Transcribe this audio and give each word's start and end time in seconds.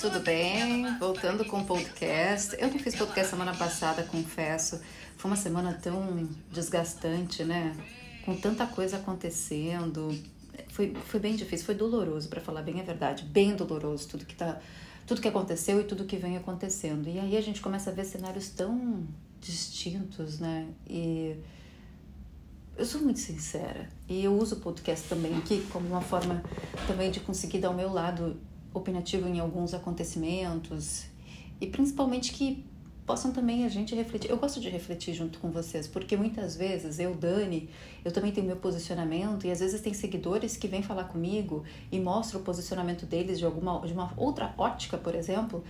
tudo 0.00 0.18
bem? 0.20 0.98
Voltando 0.98 1.44
com 1.44 1.60
o 1.60 1.64
podcast. 1.66 2.56
Eu 2.58 2.68
não 2.68 2.78
fiz 2.78 2.94
podcast 2.94 3.28
semana 3.28 3.54
passada, 3.54 4.02
confesso. 4.02 4.80
Foi 5.18 5.30
uma 5.30 5.36
semana 5.36 5.74
tão 5.74 6.26
desgastante, 6.50 7.44
né? 7.44 7.76
Com 8.24 8.34
tanta 8.34 8.66
coisa 8.66 8.96
acontecendo. 8.96 10.18
Foi, 10.70 10.94
foi 11.04 11.20
bem 11.20 11.36
difícil, 11.36 11.66
foi 11.66 11.74
doloroso, 11.74 12.30
para 12.30 12.40
falar 12.40 12.62
bem 12.62 12.80
a 12.80 12.82
verdade. 12.82 13.24
Bem 13.24 13.54
doloroso 13.54 14.08
tudo 14.08 14.24
que 14.24 14.34
tá. 14.34 14.58
Tudo 15.06 15.20
que 15.20 15.28
aconteceu 15.28 15.78
e 15.82 15.84
tudo 15.84 16.06
que 16.06 16.16
vem 16.16 16.34
acontecendo. 16.38 17.06
E 17.06 17.18
aí 17.18 17.36
a 17.36 17.42
gente 17.42 17.60
começa 17.60 17.90
a 17.90 17.92
ver 17.92 18.06
cenários 18.06 18.48
tão 18.48 19.06
distintos, 19.38 20.38
né? 20.38 20.66
E 20.88 21.36
eu 22.74 22.86
sou 22.86 23.02
muito 23.02 23.20
sincera 23.20 23.86
e 24.08 24.24
eu 24.24 24.32
uso 24.32 24.54
o 24.54 24.60
podcast 24.60 25.06
também 25.06 25.36
aqui 25.36 25.60
como 25.70 25.86
uma 25.86 26.00
forma 26.00 26.42
também 26.86 27.10
de 27.10 27.20
conseguir 27.20 27.58
dar 27.58 27.68
o 27.68 27.74
meu 27.74 27.92
lado 27.92 28.40
opinativo 28.72 29.28
em 29.28 29.40
alguns 29.40 29.74
acontecimentos 29.74 31.06
e 31.60 31.66
principalmente 31.66 32.32
que 32.32 32.64
possam 33.10 33.32
também 33.32 33.64
a 33.64 33.68
gente 33.68 33.92
refletir. 33.94 34.30
Eu 34.30 34.36
gosto 34.36 34.60
de 34.60 34.68
refletir 34.68 35.12
junto 35.14 35.40
com 35.40 35.50
vocês, 35.50 35.88
porque 35.88 36.16
muitas 36.16 36.56
vezes 36.56 37.00
eu, 37.00 37.12
Dani, 37.14 37.68
eu 38.04 38.12
também 38.12 38.30
tenho 38.30 38.46
meu 38.46 38.56
posicionamento 38.56 39.46
e 39.46 39.50
às 39.50 39.58
vezes 39.58 39.80
tem 39.80 39.92
seguidores 39.92 40.56
que 40.56 40.68
vêm 40.68 40.82
falar 40.82 41.04
comigo 41.04 41.64
e 41.90 41.98
mostram 41.98 42.40
o 42.40 42.44
posicionamento 42.44 43.06
deles 43.06 43.38
de 43.38 43.44
alguma 43.44 43.80
de 43.84 43.92
uma 43.92 44.12
outra 44.16 44.54
ótica, 44.56 44.96
por 44.96 45.14
exemplo, 45.14 45.64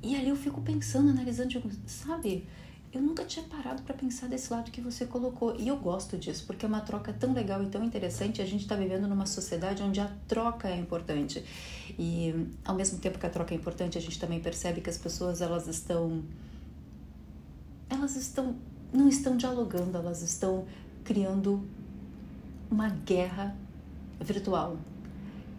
e 0.00 0.14
ali 0.14 0.28
eu 0.28 0.36
fico 0.36 0.60
pensando, 0.60 1.10
analisando, 1.10 1.60
sabe? 1.86 2.46
Eu 2.92 3.02
nunca 3.02 3.24
tinha 3.24 3.44
parado 3.44 3.82
para 3.82 3.94
pensar 3.94 4.28
desse 4.28 4.50
lado 4.52 4.70
que 4.70 4.80
você 4.80 5.04
colocou. 5.06 5.54
E 5.58 5.68
eu 5.68 5.76
gosto 5.76 6.16
disso, 6.16 6.44
porque 6.46 6.64
é 6.64 6.68
uma 6.68 6.80
troca 6.80 7.12
tão 7.12 7.32
legal 7.32 7.62
e 7.62 7.66
tão 7.66 7.84
interessante. 7.84 8.40
A 8.40 8.46
gente 8.46 8.62
está 8.62 8.74
vivendo 8.74 9.06
numa 9.06 9.26
sociedade 9.26 9.82
onde 9.82 10.00
a 10.00 10.10
troca 10.26 10.68
é 10.68 10.76
importante. 10.76 11.44
E 11.98 12.48
ao 12.64 12.74
mesmo 12.74 12.98
tempo 12.98 13.18
que 13.18 13.26
a 13.26 13.30
troca 13.30 13.54
é 13.54 13.56
importante, 13.56 13.98
a 13.98 14.00
gente 14.00 14.18
também 14.18 14.40
percebe 14.40 14.80
que 14.80 14.88
as 14.88 14.96
pessoas 14.96 15.40
elas 15.40 15.66
estão 15.66 16.22
elas 17.88 18.16
estão 18.16 18.56
não 18.92 19.08
estão 19.08 19.36
dialogando, 19.36 19.96
elas 19.98 20.22
estão 20.22 20.64
criando 21.04 21.66
uma 22.70 22.88
guerra 22.88 23.56
virtual. 24.20 24.78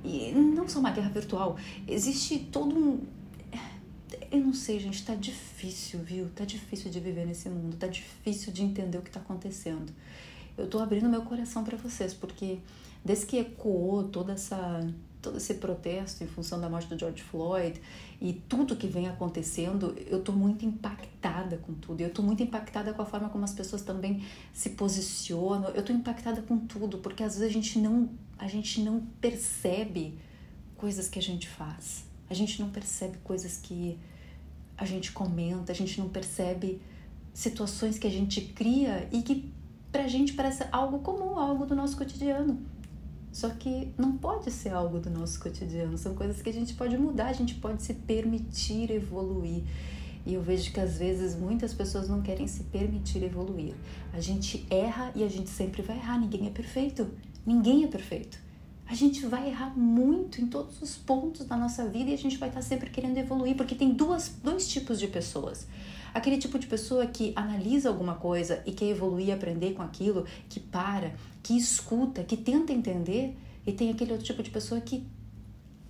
E 0.03 0.31
não 0.31 0.67
só 0.67 0.79
uma 0.79 0.91
guerra 0.91 1.09
virtual, 1.09 1.57
existe 1.87 2.39
todo 2.39 2.75
um 2.75 2.99
eu 4.31 4.39
não 4.39 4.53
sei, 4.53 4.79
gente, 4.79 5.05
tá 5.05 5.15
difícil, 5.15 5.99
viu? 5.99 6.29
Tá 6.35 6.45
difícil 6.45 6.91
de 6.91 6.99
viver 6.99 7.25
nesse 7.25 7.49
mundo, 7.49 7.77
tá 7.77 7.87
difícil 7.87 8.51
de 8.51 8.63
entender 8.63 8.97
o 8.97 9.01
que 9.01 9.11
tá 9.11 9.19
acontecendo. 9.19 9.91
Eu 10.57 10.67
tô 10.67 10.79
abrindo 10.79 11.07
meu 11.07 11.21
coração 11.21 11.63
para 11.63 11.77
vocês, 11.77 12.13
porque 12.13 12.59
desde 13.05 13.25
que 13.25 13.37
ecoou 13.37 14.05
toda 14.05 14.33
essa 14.33 14.81
todo 15.21 15.37
esse 15.37 15.55
protesto 15.55 16.23
em 16.23 16.27
função 16.27 16.61
da 16.61 16.69
morte 16.69 16.87
do 16.87 16.97
George 16.97 17.21
Floyd 17.23 17.81
e 18.21 18.33
tudo 18.33 18.75
que 18.75 18.87
vem 18.87 19.07
acontecendo, 19.07 19.95
eu 20.07 20.21
tô 20.21 20.31
muito 20.31 20.65
impactada 20.65 21.57
com 21.57 21.73
tudo. 21.73 22.01
Eu 22.01 22.11
tô 22.11 22.21
muito 22.21 22.41
impactada 22.41 22.93
com 22.93 23.01
a 23.01 23.05
forma 23.05 23.27
como 23.29 23.43
as 23.43 23.53
pessoas 23.53 23.81
também 23.81 24.23
se 24.53 24.71
posicionam. 24.71 25.69
Eu 25.71 25.83
tô 25.83 25.91
impactada 25.91 26.41
com 26.41 26.57
tudo, 26.57 26.99
porque 26.99 27.23
às 27.23 27.37
vezes 27.37 27.49
a 27.49 27.53
gente 27.53 27.79
não 27.79 28.09
a 28.37 28.47
gente 28.47 28.81
não 28.81 29.01
percebe 29.19 30.13
coisas 30.77 31.09
que 31.09 31.17
a 31.19 31.21
gente 31.21 31.47
faz. 31.47 32.05
A 32.29 32.33
gente 32.33 32.61
não 32.61 32.69
percebe 32.69 33.17
coisas 33.23 33.57
que 33.57 33.97
a 34.77 34.85
gente 34.85 35.11
comenta, 35.11 35.71
a 35.71 35.75
gente 35.75 35.99
não 35.99 36.07
percebe 36.07 36.79
situações 37.33 37.97
que 37.97 38.05
a 38.05 38.11
gente 38.11 38.41
cria 38.41 39.07
e 39.11 39.21
que 39.21 39.51
pra 39.91 40.07
gente 40.07 40.33
parece 40.33 40.65
algo 40.71 40.99
comum, 40.99 41.37
algo 41.37 41.65
do 41.65 41.75
nosso 41.75 41.97
cotidiano. 41.97 42.59
Só 43.31 43.49
que 43.49 43.91
não 43.97 44.17
pode 44.17 44.51
ser 44.51 44.69
algo 44.69 44.99
do 44.99 45.09
nosso 45.09 45.39
cotidiano, 45.39 45.97
são 45.97 46.15
coisas 46.15 46.41
que 46.41 46.49
a 46.49 46.53
gente 46.53 46.73
pode 46.73 46.97
mudar, 46.97 47.27
a 47.27 47.33
gente 47.33 47.55
pode 47.55 47.83
se 47.83 47.93
permitir 47.93 48.91
evoluir. 48.91 49.63
E 50.25 50.33
eu 50.33 50.41
vejo 50.41 50.71
que 50.71 50.79
às 50.79 50.97
vezes 50.97 51.35
muitas 51.35 51.73
pessoas 51.73 52.09
não 52.09 52.21
querem 52.21 52.47
se 52.47 52.63
permitir 52.65 53.23
evoluir. 53.23 53.73
A 54.13 54.19
gente 54.19 54.65
erra 54.69 55.11
e 55.15 55.23
a 55.23 55.29
gente 55.29 55.49
sempre 55.49 55.81
vai 55.81 55.97
errar, 55.97 56.19
ninguém 56.19 56.47
é 56.47 56.49
perfeito. 56.49 57.07
Ninguém 57.45 57.83
é 57.83 57.87
perfeito 57.87 58.46
a 58.87 58.95
gente 58.95 59.25
vai 59.25 59.49
errar 59.49 59.77
muito 59.77 60.41
em 60.41 60.47
todos 60.47 60.81
os 60.81 60.95
pontos 60.95 61.45
da 61.45 61.57
nossa 61.57 61.85
vida 61.87 62.09
e 62.09 62.13
a 62.13 62.17
gente 62.17 62.37
vai 62.37 62.47
estar 62.47 62.61
sempre 62.61 62.89
querendo 62.89 63.17
evoluir, 63.17 63.55
porque 63.55 63.75
tem 63.75 63.91
duas, 63.91 64.29
dois 64.41 64.67
tipos 64.67 64.97
de 64.97 65.07
pessoas. 65.07 65.67
Aquele 66.13 66.37
tipo 66.37 66.57
de 66.57 66.67
pessoa 66.67 67.05
que 67.05 67.33
analisa 67.35 67.89
alguma 67.89 68.15
coisa 68.15 68.63
e 68.65 68.71
quer 68.71 68.85
evoluir, 68.85 69.33
aprender 69.33 69.73
com 69.73 69.81
aquilo, 69.81 70.25
que 70.47 70.59
para, 70.59 71.13
que 71.43 71.57
escuta, 71.57 72.23
que 72.23 72.37
tenta 72.37 72.71
entender, 72.71 73.37
e 73.65 73.73
tem 73.73 73.91
aquele 73.91 74.13
outro 74.13 74.25
tipo 74.25 74.41
de 74.41 74.49
pessoa 74.49 74.79
que 74.79 75.05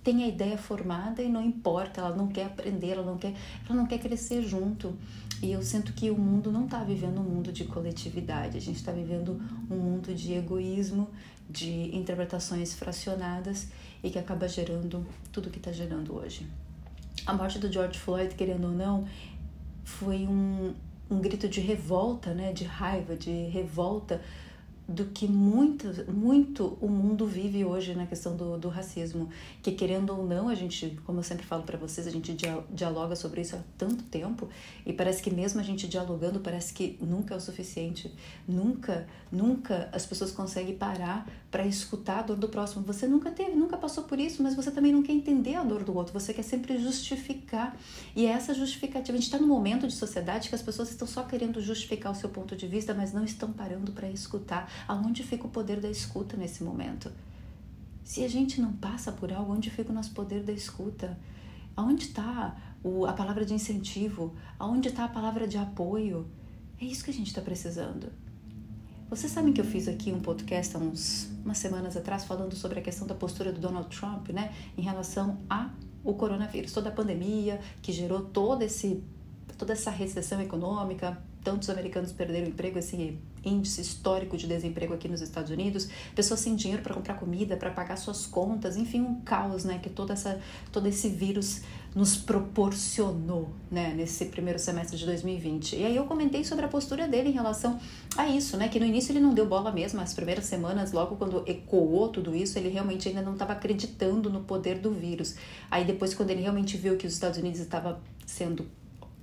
tem 0.08 0.24
a 0.24 0.26
ideia 0.26 0.56
formada 0.56 1.22
e 1.22 1.28
não 1.28 1.44
importa, 1.44 2.00
ela 2.00 2.16
não 2.16 2.28
quer 2.28 2.46
aprender, 2.46 2.92
ela 2.92 3.04
não 3.04 3.18
quer, 3.18 3.34
ela 3.68 3.76
não 3.76 3.84
quer 3.86 3.98
crescer 3.98 4.40
junto. 4.40 4.96
E 5.42 5.52
eu 5.52 5.62
sinto 5.62 5.92
que 5.92 6.10
o 6.10 6.16
mundo 6.16 6.50
não 6.50 6.64
está 6.64 6.82
vivendo 6.82 7.20
um 7.20 7.24
mundo 7.24 7.52
de 7.52 7.66
coletividade, 7.66 8.56
a 8.56 8.60
gente 8.60 8.76
está 8.76 8.90
vivendo 8.90 9.38
um 9.70 9.76
mundo 9.76 10.14
de 10.14 10.32
egoísmo, 10.32 11.10
de 11.46 11.94
interpretações 11.94 12.72
fracionadas 12.72 13.68
e 14.02 14.08
que 14.08 14.18
acaba 14.18 14.48
gerando 14.48 15.06
tudo 15.30 15.50
que 15.50 15.58
está 15.58 15.72
gerando 15.72 16.16
hoje. 16.16 16.46
A 17.26 17.34
morte 17.34 17.58
do 17.58 17.70
George 17.70 17.98
Floyd, 17.98 18.34
querendo 18.34 18.64
ou 18.64 18.72
não, 18.72 19.06
foi 19.84 20.26
um, 20.26 20.72
um 21.10 21.20
grito 21.20 21.46
de 21.46 21.60
revolta, 21.60 22.32
né, 22.32 22.54
de 22.54 22.64
raiva, 22.64 23.14
de 23.14 23.48
revolta 23.48 24.22
do 24.88 25.04
que 25.04 25.28
muito, 25.28 25.86
muito 26.10 26.78
o 26.80 26.88
mundo 26.88 27.26
vive 27.26 27.62
hoje 27.62 27.94
na 27.94 28.06
questão 28.06 28.34
do, 28.34 28.56
do 28.56 28.70
racismo, 28.70 29.28
que 29.62 29.72
querendo 29.72 30.16
ou 30.16 30.26
não, 30.26 30.48
a 30.48 30.54
gente, 30.54 30.98
como 31.04 31.18
eu 31.18 31.22
sempre 31.22 31.44
falo 31.44 31.62
para 31.62 31.76
vocês, 31.76 32.06
a 32.06 32.10
gente 32.10 32.34
dialoga 32.70 33.14
sobre 33.14 33.42
isso 33.42 33.54
há 33.54 33.60
tanto 33.76 34.02
tempo 34.04 34.48
e 34.86 34.92
parece 34.94 35.22
que 35.22 35.30
mesmo 35.30 35.60
a 35.60 35.62
gente 35.62 35.86
dialogando, 35.86 36.40
parece 36.40 36.72
que 36.72 36.98
nunca 37.02 37.34
é 37.34 37.36
o 37.36 37.40
suficiente, 37.40 38.10
nunca, 38.46 39.06
nunca 39.30 39.90
as 39.92 40.06
pessoas 40.06 40.30
conseguem 40.30 40.74
parar 40.74 41.28
para 41.50 41.66
escutar 41.66 42.20
a 42.20 42.22
dor 42.22 42.36
do 42.36 42.48
próximo. 42.48 42.82
Você 42.84 43.06
nunca 43.06 43.30
teve, 43.30 43.52
nunca 43.52 43.76
passou 43.76 44.04
por 44.04 44.18
isso, 44.18 44.42
mas 44.42 44.54
você 44.54 44.70
também 44.70 44.92
não 44.92 45.02
quer 45.02 45.12
entender 45.12 45.54
a 45.56 45.62
dor 45.62 45.84
do 45.84 45.94
outro, 45.94 46.18
você 46.18 46.32
quer 46.32 46.42
sempre 46.42 46.78
justificar. 46.78 47.76
E 48.16 48.24
é 48.24 48.30
essa 48.30 48.54
justificativa, 48.54 49.12
a 49.12 49.20
gente 49.20 49.26
está 49.26 49.38
num 49.38 49.46
momento 49.46 49.86
de 49.86 49.92
sociedade 49.92 50.48
que 50.48 50.54
as 50.54 50.62
pessoas 50.62 50.88
estão 50.90 51.06
só 51.06 51.24
querendo 51.24 51.60
justificar 51.60 52.10
o 52.12 52.14
seu 52.14 52.30
ponto 52.30 52.56
de 52.56 52.66
vista, 52.66 52.94
mas 52.94 53.12
não 53.12 53.24
estão 53.24 53.52
parando 53.52 53.92
para 53.92 54.08
escutar 54.08 54.77
aonde 54.86 55.22
fica 55.22 55.46
o 55.46 55.50
poder 55.50 55.80
da 55.80 55.90
escuta 55.90 56.36
nesse 56.36 56.62
momento? 56.62 57.10
Se 58.04 58.24
a 58.24 58.28
gente 58.28 58.60
não 58.60 58.72
passa 58.72 59.12
por 59.12 59.32
algo, 59.32 59.52
onde 59.52 59.70
fica 59.70 59.90
o 59.90 59.94
nosso 59.94 60.12
poder 60.12 60.42
da 60.42 60.52
escuta? 60.52 61.18
Aonde 61.76 62.04
está 62.04 62.56
a 63.06 63.12
palavra 63.12 63.44
de 63.44 63.54
incentivo? 63.54 64.34
Aonde 64.58 64.88
está 64.88 65.04
a 65.04 65.08
palavra 65.08 65.46
de 65.46 65.58
apoio? 65.58 66.26
É 66.80 66.84
isso 66.84 67.04
que 67.04 67.10
a 67.10 67.14
gente 67.14 67.26
está 67.26 67.42
precisando. 67.42 68.10
Vocês 69.10 69.32
sabem 69.32 69.52
que 69.52 69.60
eu 69.60 69.64
fiz 69.64 69.88
aqui 69.88 70.12
um 70.12 70.20
podcast 70.20 70.76
há 70.76 70.78
uns, 70.78 71.30
umas 71.42 71.56
semanas 71.58 71.96
atrás 71.96 72.24
falando 72.24 72.54
sobre 72.54 72.78
a 72.78 72.82
questão 72.82 73.06
da 73.06 73.14
postura 73.14 73.50
do 73.50 73.58
Donald 73.58 73.88
Trump, 73.94 74.28
né, 74.28 74.52
em 74.76 74.82
relação 74.82 75.38
a 75.48 75.70
o 76.04 76.14
coronavírus, 76.14 76.72
toda 76.72 76.90
a 76.90 76.92
pandemia 76.92 77.60
que 77.82 77.90
gerou 77.92 78.20
todo 78.20 78.62
esse, 78.62 79.02
toda 79.56 79.72
essa 79.72 79.90
recessão 79.90 80.40
econômica, 80.40 81.22
tantos 81.42 81.70
americanos 81.70 82.12
perderam 82.12 82.46
o 82.46 82.50
emprego, 82.50 82.78
esse 82.78 83.18
índice 83.48 83.80
histórico 83.80 84.36
de 84.36 84.46
desemprego 84.46 84.94
aqui 84.94 85.08
nos 85.08 85.20
Estados 85.20 85.50
Unidos, 85.50 85.88
pessoas 86.14 86.40
sem 86.40 86.54
dinheiro 86.54 86.82
para 86.82 86.94
comprar 86.94 87.14
comida, 87.14 87.56
para 87.56 87.70
pagar 87.70 87.96
suas 87.96 88.26
contas, 88.26 88.76
enfim, 88.76 89.00
um 89.00 89.20
caos, 89.20 89.64
né, 89.64 89.78
que 89.82 89.90
toda 89.90 90.12
essa, 90.12 90.40
todo 90.70 90.86
esse 90.86 91.08
vírus 91.08 91.62
nos 91.94 92.16
proporcionou, 92.16 93.48
né, 93.70 93.94
nesse 93.94 94.26
primeiro 94.26 94.58
semestre 94.58 94.96
de 94.96 95.06
2020. 95.06 95.76
E 95.76 95.84
aí 95.84 95.96
eu 95.96 96.04
comentei 96.04 96.44
sobre 96.44 96.64
a 96.64 96.68
postura 96.68 97.08
dele 97.08 97.30
em 97.30 97.32
relação 97.32 97.80
a 98.16 98.28
isso, 98.28 98.56
né, 98.56 98.68
que 98.68 98.78
no 98.78 98.86
início 98.86 99.12
ele 99.12 99.20
não 99.20 99.34
deu 99.34 99.46
bola 99.46 99.72
mesmo, 99.72 100.00
as 100.00 100.14
primeiras 100.14 100.44
semanas, 100.44 100.92
logo 100.92 101.16
quando 101.16 101.42
ecoou 101.46 102.08
tudo 102.08 102.34
isso, 102.34 102.58
ele 102.58 102.68
realmente 102.68 103.08
ainda 103.08 103.22
não 103.22 103.32
estava 103.32 103.52
acreditando 103.52 104.30
no 104.30 104.40
poder 104.40 104.78
do 104.78 104.92
vírus. 104.92 105.34
Aí 105.70 105.84
depois, 105.84 106.14
quando 106.14 106.30
ele 106.30 106.42
realmente 106.42 106.76
viu 106.76 106.96
que 106.96 107.06
os 107.06 107.14
Estados 107.14 107.38
Unidos 107.38 107.60
estava 107.60 108.00
sendo 108.26 108.66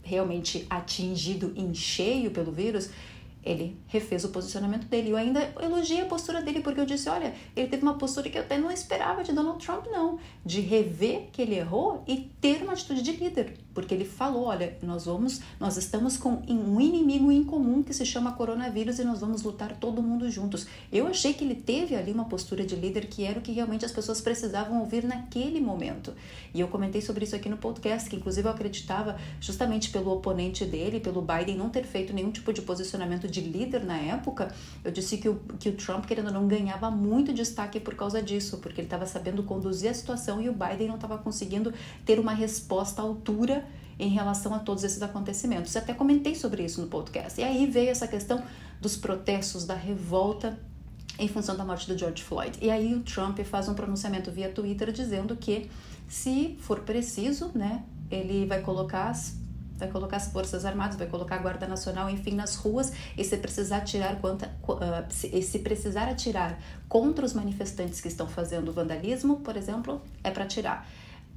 realmente 0.05 0.65
atingido 0.69 1.51
em 1.55 1.73
cheio 1.73 2.29
pelo 2.31 2.51
vírus, 2.51 2.89
ele 3.45 3.77
refez 3.87 4.25
o 4.25 4.29
posicionamento 4.29 4.87
dele. 4.87 5.11
Eu 5.11 5.17
ainda 5.17 5.53
elogiei 5.61 6.01
a 6.01 6.05
postura 6.05 6.41
dele, 6.41 6.61
porque 6.61 6.79
eu 6.79 6.85
disse: 6.85 7.07
olha, 7.07 7.33
ele 7.55 7.67
teve 7.67 7.83
uma 7.83 7.93
postura 7.93 8.29
que 8.29 8.37
eu 8.37 8.41
até 8.41 8.57
não 8.57 8.71
esperava 8.71 9.23
de 9.23 9.31
Donald 9.31 9.63
Trump, 9.63 9.85
não. 9.85 10.17
De 10.43 10.59
rever 10.61 11.29
que 11.31 11.41
ele 11.41 11.55
errou 11.55 12.03
e 12.07 12.31
ter 12.41 12.63
uma 12.63 12.73
atitude 12.73 13.03
de 13.03 13.11
líder. 13.11 13.53
Porque 13.73 13.93
ele 13.93 14.05
falou: 14.05 14.45
olha, 14.45 14.77
nós 14.81 15.05
vamos, 15.05 15.41
nós 15.59 15.77
estamos 15.77 16.17
com 16.17 16.41
um 16.47 16.81
inimigo 16.81 17.31
em 17.31 17.43
comum 17.43 17.83
que 17.83 17.93
se 17.93 18.05
chama 18.05 18.33
coronavírus 18.33 18.97
e 18.97 19.03
nós 19.03 19.19
vamos 19.19 19.43
lutar 19.43 19.77
todo 19.77 20.01
mundo 20.01 20.29
juntos. 20.31 20.65
Eu 20.91 21.05
achei 21.07 21.33
que 21.33 21.43
ele 21.43 21.55
teve 21.55 21.95
ali 21.95 22.11
uma 22.11 22.25
postura 22.25 22.65
de 22.65 22.75
líder 22.75 23.07
que 23.07 23.23
era 23.23 23.37
o 23.37 23.41
que 23.41 23.51
realmente 23.51 23.85
as 23.85 23.91
pessoas 23.91 24.21
precisavam 24.21 24.79
ouvir 24.79 25.03
naquele 25.03 25.61
momento. 25.61 26.13
E 26.53 26.59
eu 26.59 26.67
comentei 26.67 27.01
sobre 27.01 27.25
isso 27.25 27.35
aqui 27.35 27.49
no 27.49 27.57
podcast, 27.57 28.09
que 28.09 28.15
inclusive 28.15 28.47
eu 28.47 28.51
acreditava, 28.51 29.17
justamente 29.39 29.89
pelo 29.89 30.11
oponente 30.11 30.65
dele, 30.65 30.99
pelo 30.99 31.21
Biden, 31.21 31.57
não 31.57 31.69
ter 31.69 31.83
feito 31.83 32.13
nenhum 32.13 32.31
tipo 32.31 32.51
de 32.53 32.61
posicionamento 32.61 33.27
de 33.35 33.49
líder 33.49 33.83
na 33.83 33.97
época, 33.97 34.53
eu 34.83 34.91
disse 34.91 35.17
que 35.17 35.29
o, 35.29 35.35
que 35.59 35.69
o 35.69 35.73
Trump, 35.73 36.05
querendo 36.05 36.27
ou 36.27 36.33
não, 36.33 36.47
ganhava 36.47 36.89
muito 36.89 37.33
destaque 37.33 37.79
por 37.79 37.95
causa 37.95 38.21
disso, 38.21 38.57
porque 38.57 38.81
ele 38.81 38.87
estava 38.87 39.05
sabendo 39.05 39.43
conduzir 39.43 39.91
a 39.91 39.93
situação 39.93 40.41
e 40.41 40.49
o 40.49 40.53
Biden 40.53 40.87
não 40.87 40.95
estava 40.95 41.17
conseguindo 41.17 41.73
ter 42.05 42.19
uma 42.19 42.33
resposta 42.33 43.01
à 43.01 43.05
altura 43.05 43.65
em 43.99 44.09
relação 44.09 44.53
a 44.53 44.59
todos 44.59 44.83
esses 44.83 45.01
acontecimentos. 45.01 45.73
Eu 45.75 45.81
até 45.81 45.93
comentei 45.93 46.35
sobre 46.35 46.63
isso 46.63 46.81
no 46.81 46.87
podcast. 46.87 47.39
E 47.39 47.43
aí 47.43 47.65
veio 47.65 47.89
essa 47.89 48.07
questão 48.07 48.43
dos 48.81 48.97
protestos, 48.97 49.65
da 49.65 49.75
revolta 49.75 50.57
em 51.17 51.27
função 51.27 51.55
da 51.55 51.63
morte 51.63 51.87
do 51.87 51.97
George 51.97 52.23
Floyd. 52.23 52.57
E 52.61 52.69
aí 52.69 52.93
o 52.93 53.01
Trump 53.01 53.39
faz 53.39 53.69
um 53.69 53.73
pronunciamento 53.73 54.31
via 54.31 54.49
Twitter 54.49 54.91
dizendo 54.91 55.35
que 55.35 55.69
se 56.07 56.57
for 56.59 56.81
preciso, 56.81 57.51
né, 57.55 57.83
ele 58.11 58.45
vai 58.45 58.61
colocar 58.61 59.09
as 59.09 59.37
vai 59.77 59.89
colocar 59.89 60.17
as 60.17 60.27
forças 60.27 60.65
armadas, 60.65 60.95
vai 60.95 61.07
colocar 61.07 61.35
a 61.35 61.39
guarda 61.39 61.67
nacional, 61.67 62.09
enfim, 62.09 62.35
nas 62.35 62.55
ruas. 62.55 62.91
E 63.17 63.23
se 63.23 63.37
precisar 63.37 63.77
atirar 63.77 64.19
quanta, 64.19 64.47
uh, 64.67 65.05
se, 65.09 65.41
se 65.41 65.59
precisar 65.59 66.07
atirar 66.07 66.59
contra 66.87 67.25
os 67.25 67.33
manifestantes 67.33 68.01
que 68.01 68.07
estão 68.07 68.27
fazendo 68.27 68.71
vandalismo, 68.71 69.37
por 69.37 69.57
exemplo, 69.57 70.01
é 70.23 70.31
para 70.31 70.43
atirar. 70.43 70.87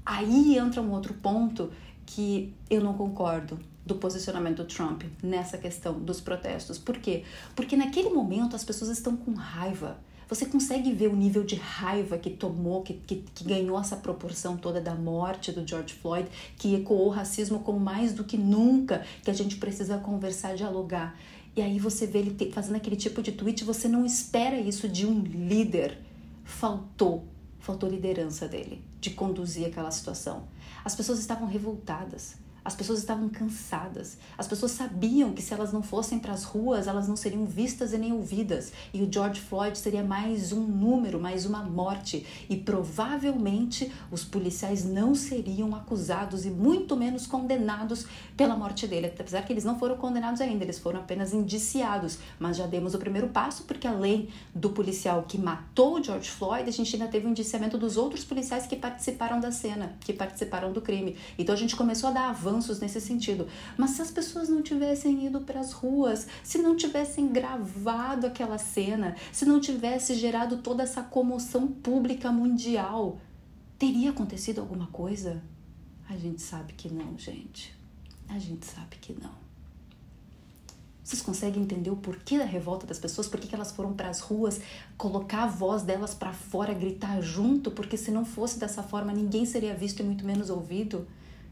Aí 0.04 0.56
entra 0.56 0.80
um 0.80 0.90
outro 0.92 1.14
ponto 1.14 1.70
que 2.06 2.54
eu 2.70 2.80
não 2.80 2.94
concordo 2.94 3.58
do 3.84 3.94
posicionamento 3.94 4.58
do 4.58 4.64
Trump 4.64 5.02
nessa 5.22 5.58
questão 5.58 5.98
dos 5.98 6.20
protestos. 6.20 6.78
Por 6.78 6.98
quê? 6.98 7.24
Porque 7.56 7.76
naquele 7.76 8.10
momento 8.10 8.54
as 8.54 8.64
pessoas 8.64 8.90
estão 8.90 9.16
com 9.16 9.32
raiva. 9.32 9.98
Você 10.28 10.44
consegue 10.44 10.92
ver 10.92 11.08
o 11.08 11.16
nível 11.16 11.42
de 11.42 11.54
raiva 11.54 12.18
que 12.18 12.28
tomou, 12.28 12.82
que, 12.82 12.94
que, 12.94 13.24
que, 13.34 13.44
ganhou 13.44 13.80
essa 13.80 13.96
proporção 13.96 14.58
toda 14.58 14.78
da 14.78 14.94
morte 14.94 15.50
do 15.50 15.66
George 15.66 15.94
Floyd, 15.94 16.28
que 16.58 16.74
ecoou 16.74 17.06
o 17.06 17.10
racismo 17.10 17.60
como 17.60 17.80
mais 17.80 18.12
do 18.12 18.22
que 18.22 18.36
nunca, 18.36 19.04
que 19.24 19.30
a 19.30 19.34
gente 19.34 19.56
precisa 19.56 19.96
conversar, 19.96 20.54
dialogar. 20.54 21.18
E 21.56 21.62
aí 21.62 21.78
você 21.78 22.06
vê 22.06 22.18
ele 22.18 22.52
fazendo 22.52 22.76
aquele 22.76 22.96
tipo 22.96 23.22
de 23.22 23.32
tweet, 23.32 23.64
você 23.64 23.88
não 23.88 24.04
espera 24.04 24.60
isso 24.60 24.86
de 24.86 25.06
um 25.06 25.18
líder. 25.22 25.98
Faltou, 26.44 27.24
faltou 27.58 27.88
liderança 27.88 28.46
dele, 28.46 28.82
de 29.00 29.10
conduzir 29.10 29.66
aquela 29.66 29.90
situação. 29.90 30.44
As 30.84 30.94
pessoas 30.94 31.18
estavam 31.18 31.48
revoltadas. 31.48 32.36
As 32.64 32.74
pessoas 32.74 32.98
estavam 32.98 33.28
cansadas. 33.28 34.18
As 34.36 34.46
pessoas 34.46 34.72
sabiam 34.72 35.32
que 35.32 35.42
se 35.42 35.54
elas 35.54 35.72
não 35.72 35.82
fossem 35.82 36.18
para 36.18 36.32
as 36.32 36.44
ruas, 36.44 36.86
elas 36.86 37.08
não 37.08 37.16
seriam 37.16 37.44
vistas 37.44 37.92
e 37.92 37.98
nem 37.98 38.12
ouvidas. 38.12 38.72
E 38.92 39.02
o 39.02 39.10
George 39.10 39.40
Floyd 39.40 39.76
seria 39.78 40.02
mais 40.02 40.52
um 40.52 40.60
número, 40.60 41.20
mais 41.20 41.46
uma 41.46 41.62
morte. 41.62 42.26
E 42.48 42.56
provavelmente 42.56 43.90
os 44.10 44.24
policiais 44.24 44.84
não 44.84 45.14
seriam 45.14 45.74
acusados 45.74 46.44
e 46.44 46.50
muito 46.50 46.96
menos 46.96 47.26
condenados 47.26 48.06
pela 48.36 48.56
morte 48.56 48.86
dele. 48.86 49.06
Apesar 49.06 49.42
que 49.42 49.52
eles 49.52 49.64
não 49.64 49.78
foram 49.78 49.96
condenados 49.96 50.40
ainda, 50.40 50.64
eles 50.64 50.78
foram 50.78 51.00
apenas 51.00 51.32
indiciados. 51.32 52.18
Mas 52.38 52.56
já 52.56 52.66
demos 52.66 52.94
o 52.94 52.98
primeiro 52.98 53.28
passo, 53.28 53.64
porque 53.64 53.86
além 53.86 54.28
do 54.54 54.70
policial 54.70 55.22
que 55.22 55.38
matou 55.38 55.98
o 55.98 56.02
George 56.02 56.30
Floyd, 56.30 56.68
a 56.68 56.72
gente 56.72 56.94
ainda 56.94 57.08
teve 57.08 57.26
o 57.26 57.30
indiciamento 57.30 57.78
dos 57.78 57.96
outros 57.96 58.24
policiais 58.24 58.66
que 58.66 58.76
participaram 58.76 59.40
da 59.40 59.50
cena, 59.50 59.96
que 60.00 60.12
participaram 60.12 60.72
do 60.72 60.80
crime. 60.80 61.16
Então 61.38 61.54
a 61.54 61.58
gente 61.58 61.74
começou 61.74 62.10
a 62.10 62.12
dar 62.12 62.28
avanço 62.28 62.57
avanços 62.58 62.80
nesse 62.80 63.00
sentido. 63.00 63.46
Mas 63.76 63.90
se 63.90 64.02
as 64.02 64.10
pessoas 64.10 64.48
não 64.48 64.62
tivessem 64.62 65.26
ido 65.26 65.40
para 65.40 65.60
as 65.60 65.72
ruas, 65.72 66.26
se 66.42 66.58
não 66.58 66.76
tivessem 66.76 67.28
gravado 67.28 68.26
aquela 68.26 68.58
cena, 68.58 69.16
se 69.32 69.44
não 69.46 69.60
tivesse 69.60 70.14
gerado 70.14 70.58
toda 70.58 70.82
essa 70.82 71.02
comoção 71.02 71.68
pública 71.68 72.30
mundial, 72.32 73.18
teria 73.78 74.10
acontecido 74.10 74.60
alguma 74.60 74.88
coisa? 74.88 75.42
A 76.08 76.16
gente 76.16 76.42
sabe 76.42 76.72
que 76.72 76.92
não, 76.92 77.16
gente. 77.16 77.74
A 78.28 78.38
gente 78.38 78.66
sabe 78.66 78.96
que 79.00 79.12
não. 79.12 79.48
Vocês 81.02 81.22
conseguem 81.22 81.62
entender 81.62 81.88
o 81.88 81.96
porquê 81.96 82.36
da 82.36 82.44
revolta 82.44 82.86
das 82.86 82.98
pessoas? 82.98 83.26
Por 83.26 83.40
que 83.40 83.54
elas 83.54 83.72
foram 83.72 83.94
para 83.94 84.10
as 84.10 84.20
ruas 84.20 84.60
colocar 84.98 85.44
a 85.44 85.46
voz 85.46 85.82
delas 85.82 86.14
para 86.14 86.34
fora, 86.34 86.74
gritar 86.74 87.22
junto? 87.22 87.70
Porque 87.70 87.96
se 87.96 88.10
não 88.10 88.26
fosse 88.26 88.58
dessa 88.58 88.82
forma, 88.82 89.10
ninguém 89.10 89.46
seria 89.46 89.74
visto 89.74 90.00
e 90.00 90.02
muito 90.02 90.22
menos 90.26 90.50
ouvido 90.50 91.06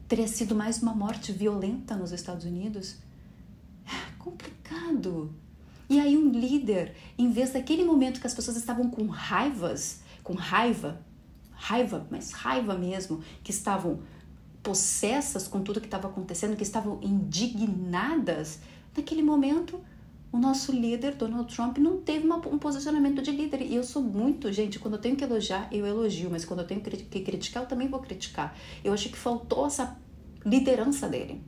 teria 0.09 0.29
sido 0.29 0.55
mais 0.55 0.83
uma 0.83 0.95
morte 0.95 1.33
violenta 1.33 1.97
nos 1.97 2.13
Estados 2.13 2.45
Unidos? 2.45 2.97
É 3.87 4.13
complicado. 4.19 5.35
E 5.89 6.01
aí 6.01 6.17
um 6.17 6.31
líder, 6.31 6.95
em 7.17 7.31
vez 7.31 7.53
daquele 7.53 7.85
momento 7.85 8.21
que 8.21 8.27
as 8.27 8.35
pessoas 8.35 8.57
estavam 8.57 8.91
com 8.91 9.07
raivas, 9.07 10.01
com 10.23 10.35
raiva, 10.35 11.01
raiva, 11.53 12.07
mas 12.11 12.33
raiva 12.33 12.77
mesmo, 12.77 13.23
que 13.43 13.51
estavam 13.51 14.01
possessas 14.63 15.47
com 15.47 15.63
tudo 15.63 15.81
que 15.81 15.87
estava 15.87 16.09
acontecendo, 16.09 16.57
que 16.57 16.63
estavam 16.63 16.99
indignadas, 17.03 18.59
naquele 18.97 19.23
momento 19.23 19.81
o 20.33 20.39
nosso 20.39 20.73
líder, 20.73 21.15
Donald 21.15 21.55
Trump, 21.55 21.79
não 21.79 21.99
teve 21.99 22.27
uma, 22.27 22.37
um 22.37 22.59
posicionamento 22.59 23.23
de 23.23 23.31
líder. 23.31 23.63
E 23.63 23.75
eu 23.75 23.85
sou 23.85 24.03
muito, 24.03 24.53
gente, 24.53 24.79
quando 24.79 24.95
eu 24.95 25.01
tenho 25.01 25.17
que 25.17 25.25
elogiar, 25.25 25.69
eu 25.73 25.87
elogio, 25.87 26.31
mas 26.31 26.45
quando 26.45 26.61
eu 26.61 26.67
tenho 26.67 26.81
que 26.81 27.21
criticar, 27.21 27.63
eu 27.63 27.69
também 27.69 27.89
vou 27.89 28.01
criticar. 28.01 28.57
Eu 28.85 28.93
acho 28.93 29.09
que 29.09 29.17
faltou 29.17 29.67
essa 29.67 29.97
liderança 30.45 31.09
dele. 31.09 31.43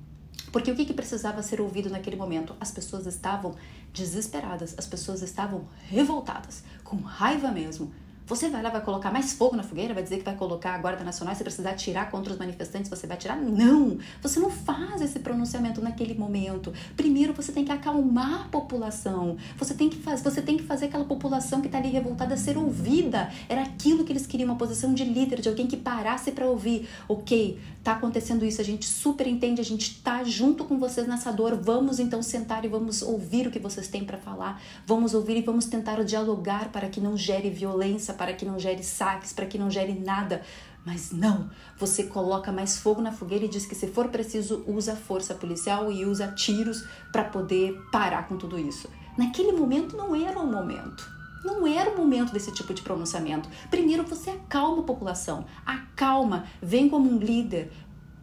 Porque 0.50 0.70
o 0.70 0.74
que, 0.74 0.84
que 0.84 0.94
precisava 0.94 1.42
ser 1.42 1.60
ouvido 1.60 1.90
naquele 1.90 2.16
momento? 2.16 2.54
As 2.58 2.70
pessoas 2.70 3.06
estavam 3.06 3.54
desesperadas, 3.92 4.74
as 4.78 4.86
pessoas 4.86 5.22
estavam 5.22 5.66
revoltadas, 5.88 6.62
com 6.82 6.96
raiva 6.96 7.50
mesmo, 7.50 7.92
você 8.28 8.50
vai 8.50 8.62
lá, 8.62 8.68
vai 8.68 8.82
colocar 8.82 9.10
mais 9.10 9.32
fogo 9.32 9.56
na 9.56 9.62
fogueira, 9.62 9.94
vai 9.94 10.02
dizer 10.02 10.18
que 10.18 10.24
vai 10.24 10.34
colocar 10.34 10.74
a 10.74 10.78
Guarda 10.78 11.02
Nacional, 11.02 11.34
se 11.34 11.42
precisar 11.42 11.70
atirar 11.70 12.10
contra 12.10 12.30
os 12.30 12.38
manifestantes, 12.38 12.90
você 12.90 13.06
vai 13.06 13.16
atirar? 13.16 13.38
Não! 13.38 13.96
Você 14.20 14.38
não 14.38 14.50
faz 14.50 15.00
esse 15.00 15.18
pronunciamento 15.20 15.80
naquele 15.80 16.12
momento. 16.14 16.72
Primeiro 16.94 17.32
você 17.32 17.52
tem 17.52 17.64
que 17.64 17.72
acalmar 17.72 18.42
a 18.42 18.44
população. 18.48 19.38
Você 19.56 19.72
tem 19.72 19.88
que, 19.88 19.96
faz, 19.96 20.20
você 20.20 20.42
tem 20.42 20.58
que 20.58 20.62
fazer 20.62 20.86
aquela 20.86 21.06
população 21.06 21.62
que 21.62 21.68
está 21.68 21.78
ali 21.78 21.88
revoltada 21.88 22.36
ser 22.36 22.58
ouvida. 22.58 23.32
Era 23.48 23.62
aquilo 23.62 24.04
que 24.04 24.12
eles 24.12 24.26
queriam, 24.26 24.50
uma 24.50 24.58
posição 24.58 24.92
de 24.92 25.04
líder, 25.04 25.40
de 25.40 25.48
alguém 25.48 25.66
que 25.66 25.76
parasse 25.76 26.30
para 26.32 26.44
ouvir. 26.44 26.86
Ok, 27.08 27.58
tá 27.82 27.92
acontecendo 27.92 28.44
isso, 28.44 28.60
a 28.60 28.64
gente 28.64 28.84
super 28.84 29.26
entende, 29.26 29.62
a 29.62 29.64
gente 29.64 30.02
tá 30.02 30.22
junto 30.22 30.66
com 30.66 30.78
vocês 30.78 31.08
nessa 31.08 31.32
dor. 31.32 31.56
Vamos 31.56 31.98
então 31.98 32.22
sentar 32.22 32.62
e 32.66 32.68
vamos 32.68 33.00
ouvir 33.00 33.46
o 33.46 33.50
que 33.50 33.58
vocês 33.58 33.88
têm 33.88 34.04
para 34.04 34.18
falar. 34.18 34.60
Vamos 34.86 35.14
ouvir 35.14 35.38
e 35.38 35.42
vamos 35.42 35.64
tentar 35.64 36.02
dialogar 36.04 36.68
para 36.70 36.88
que 36.88 37.00
não 37.00 37.16
gere 37.16 37.48
violência 37.48 38.17
para 38.18 38.34
que 38.34 38.44
não 38.44 38.58
gere 38.58 38.82
saques, 38.82 39.32
para 39.32 39.46
que 39.46 39.56
não 39.56 39.70
gere 39.70 39.94
nada. 39.94 40.42
Mas 40.84 41.12
não, 41.12 41.50
você 41.78 42.04
coloca 42.04 42.52
mais 42.52 42.78
fogo 42.78 43.00
na 43.00 43.12
fogueira 43.12 43.44
e 43.44 43.48
diz 43.48 43.64
que 43.64 43.74
se 43.74 43.86
for 43.86 44.08
preciso, 44.08 44.64
usa 44.66 44.96
força 44.96 45.34
policial 45.34 45.90
e 45.92 46.04
usa 46.04 46.32
tiros 46.32 46.84
para 47.12 47.24
poder 47.24 47.80
parar 47.90 48.26
com 48.28 48.36
tudo 48.36 48.58
isso. 48.58 48.88
Naquele 49.16 49.52
momento 49.52 49.96
não 49.96 50.14
era 50.14 50.38
o 50.38 50.46
momento. 50.46 51.16
Não 51.44 51.66
era 51.66 51.90
o 51.90 51.96
momento 51.96 52.32
desse 52.32 52.52
tipo 52.52 52.74
de 52.74 52.82
pronunciamento. 52.82 53.48
Primeiro 53.70 54.02
você 54.02 54.30
acalma 54.30 54.80
a 54.80 54.86
população, 54.86 55.44
acalma, 55.64 56.46
vem 56.60 56.88
como 56.88 57.08
um 57.08 57.18
líder, 57.18 57.70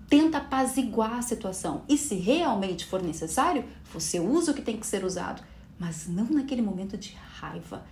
tenta 0.10 0.40
apaziguar 0.40 1.14
a 1.14 1.22
situação. 1.22 1.84
E 1.88 1.98
se 1.98 2.16
realmente 2.16 2.86
for 2.86 3.02
necessário, 3.02 3.64
você 3.94 4.20
usa 4.20 4.52
o 4.52 4.54
que 4.54 4.62
tem 4.62 4.78
que 4.78 4.86
ser 4.86 5.06
usado, 5.06 5.42
mas 5.80 6.08
não 6.08 6.26
naquele 6.26 6.62
momento 6.62 6.98
de 6.98 7.16
raiva, 7.40 7.86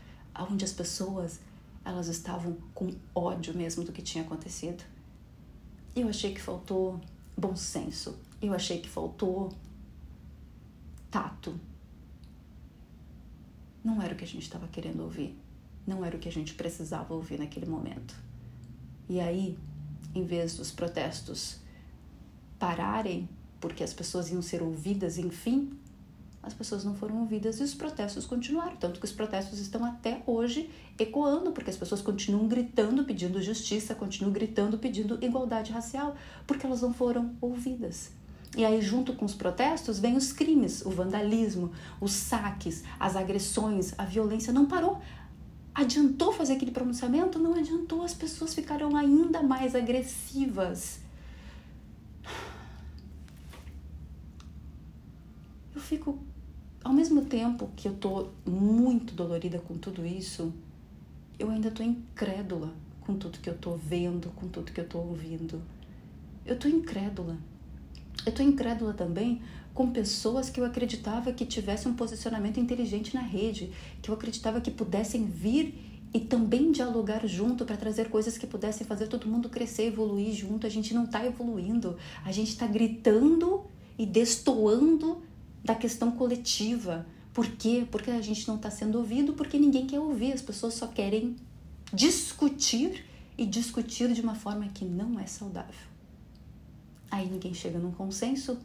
onde 0.50 0.66
as 0.66 0.72
pessoas 0.72 1.40
elas 1.86 2.08
estavam 2.08 2.58
com 2.74 2.92
ódio 3.14 3.54
mesmo 3.54 3.84
do 3.84 3.92
que 3.92 4.02
tinha 4.02 4.24
acontecido. 4.24 4.84
Eu 5.96 6.08
achei 6.08 6.34
que 6.34 6.42
faltou 6.42 7.00
bom 7.38 7.56
senso. 7.56 8.18
Eu 8.42 8.54
achei 8.54 8.80
que 8.80 8.90
faltou 8.90 9.52
tato. 11.12 11.60
Não 13.84 14.02
era 14.02 14.14
o 14.14 14.18
que 14.18 14.24
a 14.24 14.28
gente 14.28 14.44
estava 14.44 14.68
querendo 14.68 15.02
ouvir. 15.02 15.38
Não 15.86 16.04
era 16.04 16.16
o 16.16 16.20
que 16.20 16.30
a 16.30 16.32
gente 16.32 16.54
precisava 16.54 17.14
ouvir 17.14 17.38
naquele 17.38 17.66
momento. 17.66 18.16
E 19.10 19.20
aí, 19.20 19.58
em 20.16 20.24
vez 20.24 20.56
dos 20.56 20.72
protestos 20.72 21.58
pararem, 22.58 23.28
porque 23.60 23.84
as 23.84 23.94
pessoas 23.94 24.32
iam 24.32 24.42
ser 24.42 24.62
ouvidas, 24.62 25.18
enfim, 25.18 25.78
as 26.44 26.54
pessoas 26.54 26.84
não 26.84 26.94
foram 26.94 27.22
ouvidas 27.22 27.60
e 27.62 27.64
os 27.64 27.74
protestos 27.74 28.26
continuaram. 28.26 28.76
Tanto 28.76 29.00
que 29.00 29.06
os 29.06 29.14
protestos 29.14 29.60
estão 29.60 29.84
até 29.86 30.22
hoje 30.28 30.70
ecoando, 31.00 31.54
porque 31.54 31.70
as 31.70 31.78
pessoas 31.78 32.02
continuam 32.02 32.50
gritando 32.50 33.06
pedindo 33.06 33.42
justiça, 33.42 33.96
continuam 33.96 34.34
gritando 34.34 34.78
pedindo 34.78 35.18
igualdade 35.24 35.72
racial, 35.72 36.16
porque 36.46 36.66
elas 36.66 36.82
não 36.82 36.94
foram 36.94 37.34
ouvidas. 37.40 38.12
E 38.58 38.64
aí, 38.66 38.82
junto 38.82 39.14
com 39.14 39.26
os 39.26 39.34
protestos, 39.34 39.98
vem 39.98 40.18
os 40.18 40.32
crimes, 40.34 40.86
o 40.86 40.92
vandalismo, 40.92 41.72
os 42.00 42.12
saques, 42.12 42.84
as 43.00 43.16
agressões, 43.16 43.98
a 43.98 44.04
violência 44.06 44.52
não 44.52 44.66
parou. 44.68 45.02
Adiantou 45.74 46.32
fazer 46.32 46.54
aquele 46.54 46.72
pronunciamento? 46.72 47.40
Não 47.40 47.56
adiantou, 47.56 48.04
as 48.04 48.14
pessoas 48.14 48.54
ficaram 48.54 48.96
ainda 48.96 49.42
mais 49.42 49.74
agressivas. 49.74 51.00
Eu 55.74 55.82
fico 55.82 56.20
ao 56.84 56.94
mesmo 56.94 57.26
tempo 57.26 57.70
que 57.76 57.88
eu 57.88 57.94
tô 57.94 58.30
muito 58.46 59.14
dolorida 59.14 59.60
com 59.60 59.78
tudo 59.78 60.06
isso, 60.06 60.54
eu 61.40 61.50
ainda 61.50 61.72
tô 61.72 61.82
incrédula 61.82 62.74
com 63.02 63.16
tudo 63.16 63.40
que 63.40 63.50
eu 63.50 63.58
tô 63.58 63.76
vendo, 63.76 64.30
com 64.36 64.48
tudo 64.48 64.72
que 64.72 64.80
eu 64.80 64.88
tô 64.88 65.00
ouvindo. 65.00 65.62
Eu 66.46 66.58
tô 66.58 66.68
incrédula. 66.68 67.38
Eu 68.26 68.34
tô 68.34 68.44
incrédula 68.44 68.94
também 68.94 69.42
com 69.74 69.92
pessoas 69.92 70.50
que 70.50 70.60
eu 70.60 70.66
acreditava 70.66 71.34
que 71.34 71.46
tivessem 71.46 71.92
um 71.92 71.96
posicionamento 71.96 72.60
inteligente 72.60 73.16
na 73.16 73.22
rede, 73.22 73.72
que 74.02 74.10
eu 74.10 74.16
acreditava 74.16 74.62
que 74.62 74.70
pudessem 74.70 75.26
vir 75.26 75.74
e 76.14 76.20
também 76.20 76.72
dialogar 76.72 77.26
junto 77.26 77.66
para 77.66 77.76
trazer 77.76 78.10
coisas 78.10 78.38
que 78.38 78.46
pudessem 78.46 78.86
fazer 78.86 79.08
todo 79.08 79.28
mundo 79.28 79.50
crescer, 79.50 79.88
evoluir 79.88 80.34
junto. 80.34 80.68
A 80.68 80.70
gente 80.70 80.94
não 80.94 81.06
está 81.06 81.26
evoluindo, 81.26 81.98
a 82.24 82.32
gente 82.32 82.50
está 82.50 82.68
gritando 82.68 83.66
e 83.98 84.06
destoando 84.06 85.24
da 85.64 85.74
questão 85.74 86.12
coletiva. 86.12 87.06
Por 87.34 87.48
quê? 87.48 87.88
Porque 87.90 88.12
a 88.12 88.22
gente 88.22 88.48
não 88.48 88.56
está 88.56 88.70
sendo 88.70 88.98
ouvido, 88.98 89.34
porque 89.34 89.58
ninguém 89.58 89.88
quer 89.88 90.00
ouvir, 90.00 90.34
as 90.34 90.42
pessoas 90.42 90.74
só 90.74 90.88
querem 90.88 91.36
discutir 91.92 93.06
e 93.38 93.46
discutir 93.46 94.14
de 94.14 94.22
uma 94.22 94.36
forma 94.36 94.68
que 94.68 94.86
não 94.86 95.20
é 95.20 95.26
saudável. 95.26 95.88
Aí 97.10 97.30
ninguém 97.30 97.54
chega 97.54 97.80
num 97.80 97.92
consenso 97.92 98.58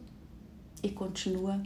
e 0.83 0.89
continua 0.89 1.63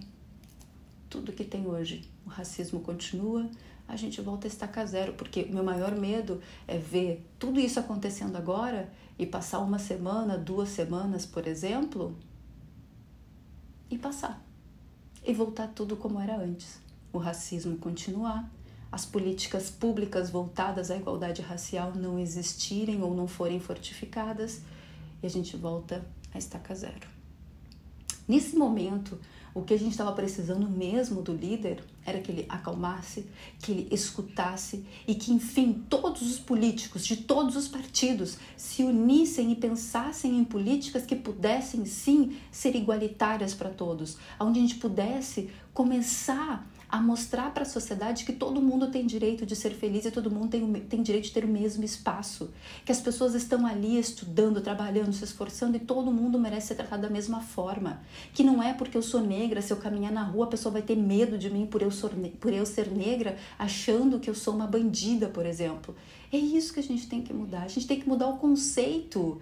tudo 1.08 1.32
que 1.32 1.44
tem 1.44 1.66
hoje. 1.66 2.08
O 2.24 2.28
racismo 2.28 2.80
continua, 2.80 3.48
a 3.86 3.96
gente 3.96 4.20
volta 4.20 4.46
a 4.46 4.48
estacar 4.48 4.86
zero, 4.86 5.12
porque 5.14 5.42
o 5.42 5.52
meu 5.52 5.64
maior 5.64 5.94
medo 5.96 6.40
é 6.66 6.78
ver 6.78 7.28
tudo 7.38 7.60
isso 7.60 7.78
acontecendo 7.78 8.36
agora 8.36 8.92
e 9.18 9.26
passar 9.26 9.58
uma 9.58 9.78
semana, 9.78 10.38
duas 10.38 10.70
semanas, 10.70 11.26
por 11.26 11.46
exemplo, 11.46 12.16
e 13.90 13.98
passar. 13.98 14.42
E 15.24 15.32
voltar 15.32 15.68
tudo 15.68 15.96
como 15.96 16.20
era 16.20 16.36
antes. 16.36 16.80
O 17.12 17.18
racismo 17.18 17.76
continuar, 17.76 18.50
as 18.90 19.06
políticas 19.06 19.70
públicas 19.70 20.30
voltadas 20.30 20.90
à 20.90 20.96
igualdade 20.96 21.40
racial 21.40 21.94
não 21.94 22.18
existirem 22.18 23.02
ou 23.02 23.14
não 23.14 23.28
forem 23.28 23.60
fortificadas, 23.60 24.62
e 25.22 25.26
a 25.26 25.30
gente 25.30 25.56
volta 25.56 26.04
a 26.34 26.38
estaca 26.38 26.74
zero. 26.74 27.06
Nesse 28.26 28.56
momento, 28.56 29.18
o 29.54 29.62
que 29.62 29.74
a 29.74 29.78
gente 29.78 29.92
estava 29.92 30.12
precisando 30.12 30.68
mesmo 30.68 31.20
do 31.20 31.32
líder 31.32 31.82
era 32.04 32.20
que 32.20 32.32
ele 32.32 32.46
acalmasse, 32.48 33.26
que 33.60 33.72
ele 33.72 33.88
escutasse 33.90 34.84
e 35.06 35.14
que, 35.14 35.32
enfim, 35.32 35.84
todos 35.88 36.22
os 36.22 36.38
políticos 36.38 37.06
de 37.06 37.16
todos 37.16 37.54
os 37.54 37.68
partidos 37.68 38.38
se 38.56 38.82
unissem 38.82 39.52
e 39.52 39.56
pensassem 39.56 40.38
em 40.38 40.44
políticas 40.44 41.04
que 41.04 41.14
pudessem 41.14 41.84
sim 41.84 42.36
ser 42.50 42.74
igualitárias 42.74 43.54
para 43.54 43.70
todos, 43.70 44.16
onde 44.40 44.58
a 44.58 44.62
gente 44.62 44.76
pudesse 44.76 45.50
começar 45.74 46.66
a 46.92 47.00
mostrar 47.00 47.54
para 47.54 47.62
a 47.62 47.66
sociedade 47.66 48.26
que 48.26 48.34
todo 48.34 48.60
mundo 48.60 48.90
tem 48.90 49.06
direito 49.06 49.46
de 49.46 49.56
ser 49.56 49.70
feliz 49.70 50.04
e 50.04 50.10
todo 50.10 50.30
mundo 50.30 50.50
tem, 50.50 50.72
tem 50.74 51.02
direito 51.02 51.24
de 51.24 51.32
ter 51.32 51.42
o 51.42 51.48
mesmo 51.48 51.82
espaço. 51.82 52.52
Que 52.84 52.92
as 52.92 53.00
pessoas 53.00 53.34
estão 53.34 53.66
ali 53.66 53.98
estudando, 53.98 54.60
trabalhando, 54.60 55.10
se 55.10 55.24
esforçando 55.24 55.74
e 55.74 55.80
todo 55.80 56.12
mundo 56.12 56.38
merece 56.38 56.66
ser 56.66 56.74
tratado 56.74 57.00
da 57.00 57.08
mesma 57.08 57.40
forma. 57.40 58.02
Que 58.34 58.44
não 58.44 58.62
é 58.62 58.74
porque 58.74 58.94
eu 58.94 59.00
sou 59.00 59.22
negra, 59.22 59.62
se 59.62 59.72
eu 59.72 59.78
caminhar 59.78 60.12
na 60.12 60.22
rua, 60.22 60.44
a 60.44 60.48
pessoa 60.48 60.70
vai 60.70 60.82
ter 60.82 60.94
medo 60.94 61.38
de 61.38 61.48
mim 61.48 61.64
por 61.64 61.80
eu, 61.80 61.88
por 62.38 62.52
eu 62.52 62.66
ser 62.66 62.90
negra, 62.90 63.38
achando 63.58 64.20
que 64.20 64.28
eu 64.28 64.34
sou 64.34 64.54
uma 64.54 64.66
bandida, 64.66 65.28
por 65.28 65.46
exemplo. 65.46 65.96
É 66.30 66.36
isso 66.36 66.74
que 66.74 66.80
a 66.80 66.82
gente 66.82 67.08
tem 67.08 67.22
que 67.22 67.32
mudar. 67.32 67.62
A 67.62 67.68
gente 67.68 67.86
tem 67.86 67.98
que 67.98 68.06
mudar 68.06 68.28
o 68.28 68.36
conceito. 68.36 69.40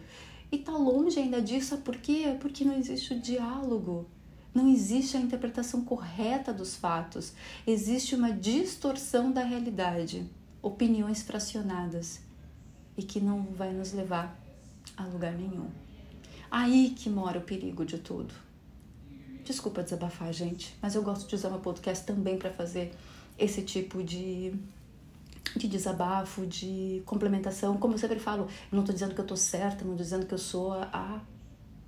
E 0.52 0.59
tá 0.59 0.71
longe 0.71 1.19
ainda 1.19 1.42
disso, 1.42 1.71
sabe 1.71 1.83
por 1.83 1.97
quê? 1.97 2.37
Porque 2.38 2.64
não 2.64 2.78
existe 2.78 3.12
o 3.12 3.21
diálogo. 3.21 4.07
Não 4.52 4.69
existe 4.69 5.16
a 5.16 5.21
interpretação 5.21 5.85
correta 5.85 6.52
dos 6.52 6.75
fatos, 6.75 7.33
existe 7.66 8.16
uma 8.16 8.33
distorção 8.33 9.30
da 9.30 9.45
realidade, 9.45 10.28
opiniões 10.61 11.23
fracionadas 11.23 12.21
e 12.97 13.02
que 13.02 13.21
não 13.21 13.42
vai 13.42 13.73
nos 13.73 13.92
levar 13.92 14.37
a 14.97 15.04
lugar 15.04 15.33
nenhum. 15.33 15.69
Aí 16.50 16.90
que 16.97 17.09
mora 17.09 17.38
o 17.38 17.42
perigo 17.42 17.85
de 17.85 17.99
tudo. 17.99 18.35
Desculpa 19.45 19.83
desabafar, 19.83 20.33
gente, 20.33 20.76
mas 20.83 20.95
eu 20.95 21.02
gosto 21.02 21.28
de 21.28 21.35
usar 21.35 21.49
meu 21.49 21.61
podcast 21.61 22.04
também 22.04 22.37
para 22.37 22.50
fazer 22.50 22.92
esse 23.38 23.62
tipo 23.62 24.02
de, 24.02 24.52
de 25.57 25.69
desabafo, 25.69 26.45
de 26.45 27.02
complementação. 27.07 27.76
Como 27.78 27.95
eu 27.95 27.99
sempre 27.99 28.19
falo, 28.19 28.49
não 28.71 28.80
estou 28.80 28.92
dizendo 28.92 29.14
que 29.14 29.21
eu 29.21 29.25
estou 29.25 29.37
certa, 29.37 29.85
não 29.85 29.92
estou 29.92 30.04
dizendo 30.04 30.26
que 30.26 30.35
eu 30.35 30.38
sou 30.38 30.73
a 30.73 31.21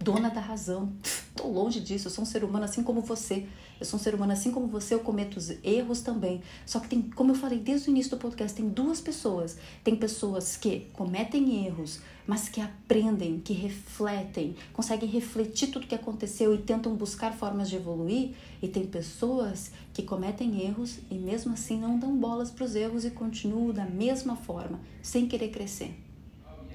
dona 0.02 0.28
da 0.28 0.40
razão. 0.40 0.92
Estou 1.02 1.50
longe 1.50 1.80
disso, 1.80 2.08
eu 2.08 2.10
sou 2.10 2.22
um 2.22 2.26
ser 2.26 2.44
humano 2.44 2.64
assim 2.64 2.82
como 2.82 3.00
você. 3.00 3.46
Eu 3.80 3.86
sou 3.86 3.98
um 3.98 4.02
ser 4.02 4.14
humano 4.14 4.32
assim 4.32 4.50
como 4.50 4.66
você, 4.66 4.94
eu 4.94 5.00
cometo 5.00 5.38
erros 5.62 6.00
também. 6.00 6.42
Só 6.66 6.78
que 6.80 6.88
tem, 6.88 7.02
como 7.02 7.32
eu 7.32 7.34
falei 7.34 7.58
desde 7.58 7.88
o 7.88 7.90
início 7.90 8.10
do 8.10 8.16
podcast, 8.16 8.54
tem 8.54 8.68
duas 8.68 9.00
pessoas. 9.00 9.56
Tem 9.82 9.96
pessoas 9.96 10.56
que 10.56 10.88
cometem 10.92 11.66
erros, 11.66 12.00
mas 12.26 12.48
que 12.48 12.60
aprendem, 12.60 13.40
que 13.40 13.52
refletem, 13.52 14.54
conseguem 14.72 15.08
refletir 15.08 15.70
tudo 15.70 15.86
que 15.86 15.94
aconteceu 15.94 16.54
e 16.54 16.58
tentam 16.58 16.94
buscar 16.94 17.32
formas 17.32 17.70
de 17.70 17.76
evoluir. 17.76 18.34
E 18.60 18.68
tem 18.68 18.86
pessoas 18.86 19.70
que 19.94 20.02
cometem 20.02 20.62
erros 20.62 20.98
e 21.10 21.14
mesmo 21.14 21.52
assim 21.54 21.78
não 21.78 21.98
dão 21.98 22.16
bolas 22.16 22.50
para 22.50 22.64
os 22.64 22.74
erros 22.74 23.04
e 23.04 23.10
continuam 23.10 23.72
da 23.72 23.84
mesma 23.84 24.36
forma, 24.36 24.80
sem 25.02 25.26
querer 25.26 25.48
crescer 25.48 25.96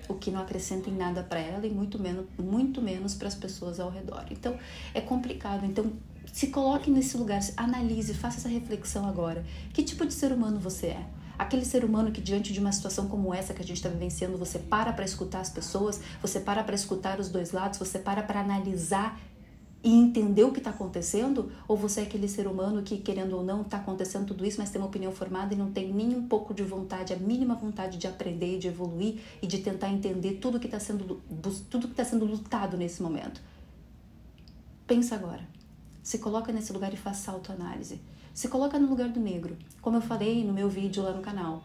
o 0.08 0.16
que 0.16 0.32
não 0.32 0.42
acrescenta 0.42 0.90
em 0.90 0.96
nada 0.96 1.24
para 1.24 1.40
ela 1.40 1.66
e 1.66 1.70
muito 1.70 2.00
menos, 2.00 2.26
muito 2.38 2.82
menos 2.82 3.14
para 3.14 3.28
as 3.28 3.36
pessoas 3.36 3.80
ao 3.80 3.90
redor. 3.90 4.26
Então 4.32 4.58
é 4.94 5.02
complicado. 5.02 5.66
Então 5.66 5.92
se 6.32 6.48
coloque 6.48 6.92
nesse 6.92 7.18
lugar, 7.18 7.40
analise, 7.56 8.14
faça 8.14 8.38
essa 8.38 8.50
reflexão 8.50 9.08
agora. 9.08 9.46
Que 9.74 9.84
tipo 9.84 10.06
de 10.06 10.14
ser 10.14 10.32
humano 10.32 10.60
você 10.60 10.88
é? 10.88 11.06
Aquele 11.38 11.66
ser 11.66 11.86
humano 11.86 12.12
que 12.12 12.20
diante 12.20 12.52
de 12.52 12.60
uma 12.60 12.72
situação 12.72 13.08
como 13.08 13.34
essa 13.34 13.54
que 13.54 13.62
a 13.62 13.66
gente 13.66 13.78
está 13.78 13.90
vivenciando, 13.90 14.38
você 14.38 14.58
para 14.58 14.92
para 14.92 15.06
escutar 15.06 15.40
as 15.40 15.50
pessoas, 15.50 16.02
você 16.22 16.40
para 16.40 16.64
para 16.64 16.74
escutar 16.74 17.20
os 17.20 17.30
dois 17.30 17.52
lados, 17.52 17.78
você 17.78 18.00
para 18.00 18.24
para 18.24 18.40
analisar 18.40 19.20
e 19.88 19.90
entender 19.90 20.44
o 20.44 20.52
que 20.52 20.58
está 20.58 20.72
acontecendo? 20.72 21.50
Ou 21.66 21.78
você 21.78 22.02
é 22.02 22.04
aquele 22.04 22.28
ser 22.28 22.46
humano 22.46 22.84
que, 22.84 22.98
querendo 22.98 23.38
ou 23.38 23.42
não, 23.42 23.62
está 23.62 23.78
acontecendo 23.78 24.26
tudo 24.26 24.46
isso, 24.46 24.60
mas 24.60 24.70
tem 24.70 24.82
uma 24.82 24.88
opinião 24.90 25.14
formada 25.14 25.54
e 25.54 25.58
não 25.58 25.72
tem 25.72 25.94
nem 25.94 26.14
um 26.14 26.28
pouco 26.28 26.54
de 26.54 26.62
vontade, 26.62 27.14
a 27.14 27.16
mínima 27.16 27.56
vontade 27.56 27.98
de 27.98 28.06
aprender, 28.06 28.60
de 28.60 28.68
evoluir 28.68 29.22
e 29.42 29.48
de 29.48 29.60
tentar 29.60 29.88
entender 29.88 30.40
tudo 30.42 30.60
que 30.60 30.66
está 30.66 30.78
sendo, 30.78 31.22
tudo 31.70 31.88
que 31.88 31.94
está 31.94 32.04
sendo 32.04 32.26
lutado 32.26 32.76
nesse 32.76 33.02
momento? 33.02 33.42
Pensa 34.86 35.16
agora. 35.16 35.48
Se 36.04 36.20
coloca 36.20 36.52
nesse 36.52 36.74
lugar 36.74 36.94
e 36.94 36.98
faça 36.98 37.32
autoanálise. 37.32 38.02
Se 38.34 38.50
coloca 38.50 38.78
no 38.78 38.90
lugar 38.90 39.08
do 39.08 39.22
negro, 39.22 39.56
como 39.82 39.96
eu 39.96 40.02
falei 40.02 40.44
no 40.44 40.52
meu 40.52 40.68
vídeo 40.68 41.02
lá 41.02 41.14
no 41.14 41.22
canal. 41.22 41.64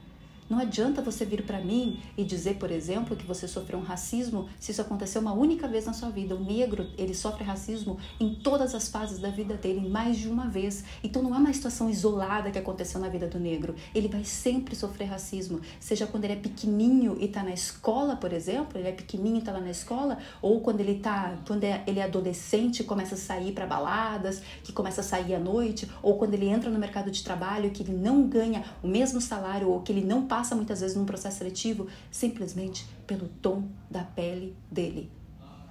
Não 0.52 0.58
adianta 0.58 1.00
você 1.00 1.24
vir 1.24 1.46
para 1.46 1.62
mim 1.62 1.98
e 2.14 2.22
dizer, 2.22 2.56
por 2.56 2.70
exemplo, 2.70 3.16
que 3.16 3.24
você 3.24 3.48
sofreu 3.48 3.78
um 3.78 3.82
racismo 3.82 4.50
se 4.60 4.70
isso 4.70 4.82
aconteceu 4.82 5.22
uma 5.22 5.32
única 5.32 5.66
vez 5.66 5.86
na 5.86 5.94
sua 5.94 6.10
vida. 6.10 6.36
O 6.36 6.44
negro, 6.44 6.90
ele 6.98 7.14
sofre 7.14 7.42
racismo 7.42 7.96
em 8.20 8.34
todas 8.34 8.74
as 8.74 8.86
fases 8.86 9.18
da 9.18 9.30
vida 9.30 9.54
dele, 9.54 9.88
mais 9.88 10.18
de 10.18 10.28
uma 10.28 10.50
vez. 10.50 10.84
Então 11.02 11.22
não 11.22 11.34
é 11.34 11.38
uma 11.38 11.54
situação 11.54 11.88
isolada 11.88 12.50
que 12.50 12.58
aconteceu 12.58 13.00
na 13.00 13.08
vida 13.08 13.26
do 13.26 13.40
negro. 13.40 13.74
Ele 13.94 14.08
vai 14.08 14.24
sempre 14.24 14.76
sofrer 14.76 15.06
racismo, 15.06 15.58
seja 15.80 16.06
quando 16.06 16.24
ele 16.24 16.34
é 16.34 16.36
pequenininho 16.36 17.16
e 17.18 17.24
está 17.24 17.42
na 17.42 17.54
escola, 17.54 18.14
por 18.16 18.30
exemplo, 18.30 18.78
ele 18.78 18.88
é 18.88 18.92
pequenininho 18.92 19.36
e 19.36 19.38
está 19.38 19.52
lá 19.52 19.60
na 19.60 19.70
escola, 19.70 20.18
ou 20.42 20.60
quando 20.60 20.80
ele 20.80 20.96
tá, 20.98 21.34
quando 21.46 21.64
é, 21.64 21.82
ele 21.86 21.98
é 21.98 22.02
adolescente 22.02 22.84
começa 22.84 23.14
a 23.14 23.18
sair 23.18 23.52
para 23.52 23.64
baladas, 23.64 24.42
que 24.62 24.70
começa 24.70 25.00
a 25.00 25.04
sair 25.04 25.34
à 25.34 25.38
noite, 25.38 25.90
ou 26.02 26.18
quando 26.18 26.34
ele 26.34 26.46
entra 26.46 26.68
no 26.68 26.78
mercado 26.78 27.10
de 27.10 27.24
trabalho 27.24 27.70
que 27.70 27.82
ele 27.82 27.94
não 27.94 28.28
ganha 28.28 28.62
o 28.82 28.86
mesmo 28.86 29.18
salário 29.18 29.70
ou 29.70 29.80
que 29.80 29.90
ele 29.90 30.04
não 30.04 30.26
passa 30.26 30.41
passa 30.42 30.56
muitas 30.56 30.80
vezes 30.80 30.96
num 30.96 31.04
processo 31.04 31.38
seletivo 31.38 31.86
simplesmente 32.10 32.84
pelo 33.06 33.28
tom 33.40 33.68
da 33.88 34.02
pele 34.02 34.56
dele. 34.68 35.08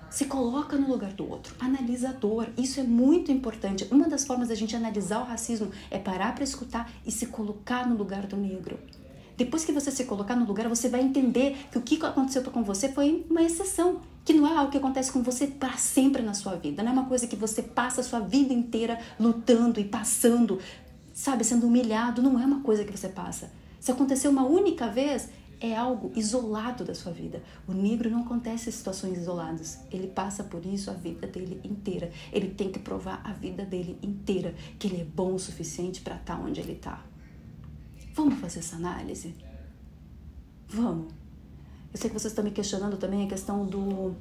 Se 0.09 0.25
coloca 0.25 0.77
no 0.77 0.87
lugar 0.87 1.11
do 1.11 1.29
outro, 1.29 1.53
analisa 1.59 2.09
a 2.09 2.13
dor. 2.13 2.47
Isso 2.57 2.79
é 2.79 2.83
muito 2.83 3.33
importante. 3.33 3.85
Uma 3.91 4.07
das 4.07 4.25
formas 4.25 4.47
da 4.47 4.55
gente 4.55 4.73
analisar 4.73 5.19
o 5.19 5.25
racismo 5.25 5.71
é 5.89 5.99
parar 5.99 6.33
para 6.33 6.45
escutar 6.45 6.89
e 7.05 7.11
se 7.11 7.25
colocar 7.25 7.85
no 7.85 7.97
lugar 7.97 8.25
do 8.27 8.37
negro. 8.37 8.79
Depois 9.35 9.65
que 9.65 9.73
você 9.73 9.91
se 9.91 10.05
colocar 10.05 10.37
no 10.37 10.45
lugar, 10.45 10.69
você 10.69 10.87
vai 10.87 11.01
entender 11.01 11.67
que 11.69 11.77
o 11.77 11.81
que 11.81 12.05
aconteceu 12.05 12.41
com 12.43 12.63
você 12.63 12.87
foi 12.87 13.25
uma 13.29 13.43
exceção, 13.43 13.99
que 14.23 14.33
não 14.33 14.47
é 14.47 14.55
algo 14.55 14.71
que 14.71 14.77
acontece 14.77 15.11
com 15.11 15.21
você 15.21 15.47
para 15.47 15.75
sempre 15.75 16.21
na 16.21 16.33
sua 16.33 16.55
vida. 16.55 16.81
Não 16.81 16.91
é 16.91 16.93
uma 16.93 17.05
coisa 17.07 17.27
que 17.27 17.35
você 17.35 17.61
passa 17.61 17.99
a 17.99 18.03
sua 18.05 18.21
vida 18.21 18.53
inteira 18.53 18.97
lutando 19.19 19.81
e 19.81 19.83
passando, 19.83 20.59
sabe, 21.13 21.43
sendo 21.43 21.67
humilhado. 21.67 22.21
Não 22.21 22.39
é 22.39 22.45
uma 22.45 22.61
coisa 22.61 22.85
que 22.85 22.97
você 22.97 23.09
passa. 23.09 23.51
Se 23.81 23.91
aconteceu 23.91 24.29
uma 24.29 24.45
única 24.45 24.87
vez, 24.87 25.27
é 25.59 25.75
algo 25.75 26.11
isolado 26.15 26.85
da 26.85 26.93
sua 26.93 27.11
vida. 27.11 27.41
O 27.67 27.73
negro 27.73 28.11
não 28.11 28.21
acontece 28.21 28.69
em 28.69 28.71
situações 28.71 29.17
isoladas. 29.17 29.79
Ele 29.91 30.05
passa 30.05 30.43
por 30.43 30.63
isso 30.63 30.91
a 30.91 30.93
vida 30.93 31.25
dele 31.25 31.59
inteira. 31.63 32.11
Ele 32.31 32.49
tem 32.49 32.71
que 32.71 32.77
provar 32.77 33.21
a 33.23 33.33
vida 33.33 33.65
dele 33.65 33.97
inteira 34.03 34.53
que 34.77 34.85
ele 34.85 35.01
é 35.01 35.03
bom 35.03 35.33
o 35.33 35.39
suficiente 35.39 35.99
para 36.01 36.15
estar 36.15 36.37
tá 36.37 36.43
onde 36.43 36.61
ele 36.61 36.73
está. 36.73 37.03
Vamos 38.13 38.39
fazer 38.39 38.59
essa 38.59 38.75
análise? 38.75 39.33
Vamos. 40.67 41.11
Eu 41.91 41.99
sei 41.99 42.07
que 42.07 42.19
vocês 42.19 42.31
estão 42.31 42.43
me 42.43 42.51
questionando 42.51 42.97
também 42.97 43.25
a 43.25 43.27
questão 43.27 43.65
do 43.65 44.15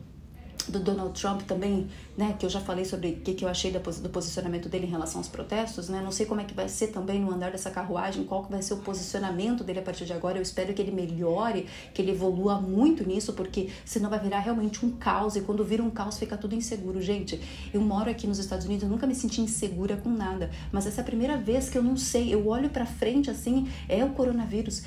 do 0.70 0.80
Donald 0.80 1.18
Trump 1.20 1.42
também, 1.42 1.88
né, 2.16 2.34
que 2.38 2.44
eu 2.44 2.50
já 2.50 2.60
falei 2.60 2.84
sobre 2.84 3.08
o 3.08 3.16
que, 3.16 3.34
que 3.34 3.44
eu 3.44 3.48
achei 3.48 3.70
do, 3.70 3.80
posicionamento 4.08 4.68
dele 4.68 4.86
em 4.86 4.90
relação 4.90 5.20
aos 5.20 5.28
protestos, 5.28 5.88
né, 5.88 6.00
não 6.02 6.12
sei 6.12 6.26
como 6.26 6.40
é 6.40 6.44
que 6.44 6.54
vai 6.54 6.68
ser 6.68 6.88
também 6.88 7.20
no 7.20 7.32
andar 7.32 7.50
dessa 7.50 7.70
carruagem, 7.70 8.24
qual 8.24 8.44
que 8.44 8.50
vai 8.50 8.62
ser 8.62 8.74
o 8.74 8.78
posicionamento 8.78 9.64
dele 9.64 9.80
a 9.80 9.82
partir 9.82 10.04
de 10.04 10.12
agora, 10.12 10.38
eu 10.38 10.42
espero 10.42 10.72
que 10.74 10.82
ele 10.82 10.90
melhore, 10.90 11.66
que 11.94 12.02
ele 12.02 12.12
evolua 12.12 12.60
muito 12.60 13.06
nisso, 13.06 13.32
porque 13.32 13.70
senão 13.84 14.10
vai 14.10 14.18
virar 14.18 14.40
realmente 14.40 14.84
um 14.84 14.90
caos, 14.92 15.36
e 15.36 15.40
quando 15.40 15.64
vira 15.64 15.82
um 15.82 15.90
caos 15.90 16.18
fica 16.18 16.36
tudo 16.36 16.54
inseguro, 16.54 17.00
gente, 17.00 17.40
eu 17.72 17.80
moro 17.80 18.10
aqui 18.10 18.26
nos 18.26 18.38
Estados 18.38 18.66
Unidos, 18.66 18.84
eu 18.84 18.88
nunca 18.88 19.06
me 19.06 19.14
senti 19.14 19.40
insegura 19.40 19.96
com 19.96 20.10
nada, 20.10 20.50
mas 20.70 20.86
essa 20.86 21.00
é 21.00 21.02
a 21.02 21.04
primeira 21.04 21.36
vez 21.36 21.68
que 21.68 21.78
eu 21.78 21.82
não 21.82 21.96
sei, 21.96 22.32
eu 22.32 22.46
olho 22.48 22.70
para 22.70 22.86
frente 22.86 23.30
assim, 23.30 23.68
é 23.88 24.04
o 24.04 24.10
coronavírus, 24.10 24.82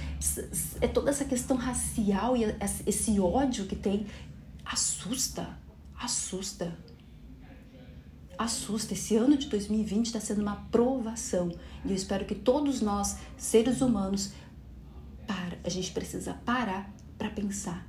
é 0.81 0.87
toda 0.87 1.09
essa 1.09 1.25
questão 1.25 1.57
racial 1.57 2.37
e 2.37 2.43
esse 2.85 3.19
ódio 3.19 3.65
que 3.65 3.75
tem, 3.75 4.05
assusta, 4.65 5.47
assusta. 6.03 6.77
Assusta. 8.37 8.93
Esse 8.93 9.15
ano 9.15 9.37
de 9.37 9.47
2020 9.47 10.07
está 10.07 10.19
sendo 10.19 10.41
uma 10.41 10.57
provação. 10.69 11.51
E 11.85 11.89
eu 11.89 11.95
espero 11.95 12.25
que 12.25 12.35
todos 12.35 12.81
nós, 12.81 13.17
seres 13.37 13.81
humanos, 13.81 14.33
para, 15.25 15.57
a 15.63 15.69
gente 15.69 15.91
precisa 15.91 16.33
parar 16.45 16.91
para 17.17 17.29
pensar 17.29 17.87